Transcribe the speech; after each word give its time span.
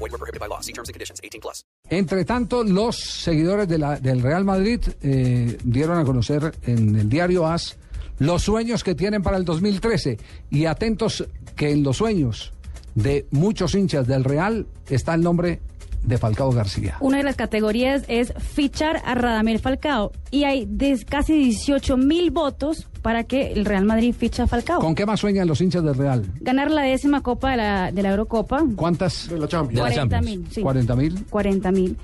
Void 0.00 0.12
were 0.12 0.18
prohibited 0.18 0.40
by 0.40 0.48
law. 0.48 0.60
See 0.60 0.72
terms 0.72 0.88
and 0.88 0.94
conditions. 0.94 1.20
18 1.22 1.40
plus. 1.40 1.64
Entre 1.90 2.24
tanto, 2.24 2.64
los 2.64 2.96
seguidores 2.96 3.68
de 3.68 3.78
del 4.00 4.22
Real 4.22 4.44
Madrid 4.44 4.80
eh, 5.02 5.58
dieron 5.62 5.98
a 5.98 6.04
conocer 6.04 6.54
en 6.66 6.96
el 6.96 7.08
diario 7.08 7.46
AS 7.46 7.76
los 8.18 8.42
sueños 8.42 8.84
que 8.84 8.94
tienen 8.94 9.22
para 9.22 9.36
el 9.36 9.44
2013 9.44 10.18
y 10.50 10.66
atentos 10.66 11.26
que 11.56 11.70
en 11.70 11.82
los 11.82 11.96
sueños 11.96 12.52
de 12.94 13.26
muchos 13.30 13.74
hinchas 13.74 14.06
del 14.06 14.24
Real 14.24 14.66
está 14.88 15.14
el 15.14 15.22
nombre 15.22 15.60
de 16.02 16.18
Falcao 16.18 16.50
García. 16.52 16.96
Una 17.00 17.18
de 17.18 17.22
las 17.22 17.36
categorías 17.36 18.04
es 18.08 18.32
fichar 18.38 19.02
a 19.04 19.14
Radamel 19.14 19.58
Falcao 19.58 20.12
y 20.30 20.44
hay 20.44 20.68
casi 21.08 21.34
18 21.34 21.96
mil 21.96 22.30
votos 22.30 22.88
para 23.02 23.24
que 23.24 23.52
el 23.52 23.64
Real 23.64 23.84
Madrid 23.84 24.14
ficha 24.16 24.44
a 24.44 24.46
Falcao. 24.46 24.80
¿Con 24.80 24.94
qué 24.94 25.06
más 25.06 25.20
sueñan 25.20 25.46
los 25.46 25.60
hinchas 25.60 25.82
del 25.84 25.94
Real? 25.94 26.24
Ganar 26.40 26.70
la 26.70 26.82
décima 26.82 27.22
copa 27.22 27.50
de 27.52 27.56
la, 27.58 27.92
de 27.92 28.02
la 28.02 28.10
Eurocopa. 28.10 28.62
¿Cuántas? 28.76 29.28
De 29.28 29.38
la 29.38 29.48
Champions. 29.48 29.80
40 29.80 30.20
mil. 30.22 30.46
Sí, 30.50 30.60
40 30.62 30.96
mil. 30.96 31.24
40 31.28 31.72
mil. 31.72 31.96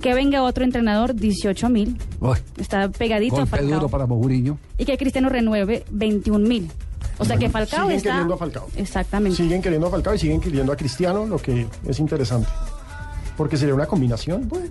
Que 0.00 0.12
venga 0.12 0.42
otro 0.42 0.64
entrenador, 0.64 1.14
18 1.14 1.68
mil. 1.70 1.96
Está 2.58 2.88
pegadito 2.90 3.40
a 3.40 3.46
Falcao. 3.46 3.68
duro 3.68 3.88
para 3.88 4.06
Mourinho. 4.06 4.58
Y 4.76 4.84
que 4.84 4.98
Cristiano 4.98 5.28
renueve 5.28 5.84
21 5.90 6.46
mil. 6.46 6.70
O 7.18 7.24
sea 7.24 7.36
que 7.36 7.48
Falcao 7.48 7.82
Siguen 7.82 7.96
está... 7.96 8.10
queriendo 8.10 8.34
a 8.34 8.36
Falcao. 8.36 8.68
Exactamente. 8.76 9.36
Siguen 9.36 9.62
queriendo 9.62 9.86
a 9.86 9.90
Falcao 9.90 10.14
y 10.14 10.18
siguen 10.18 10.40
queriendo 10.40 10.72
a 10.72 10.76
Cristiano, 10.76 11.26
lo 11.26 11.38
que 11.38 11.66
es 11.86 12.00
interesante. 12.00 12.48
Porque 13.36 13.56
sería 13.56 13.74
una 13.74 13.86
combinación, 13.86 14.48
pues. 14.48 14.70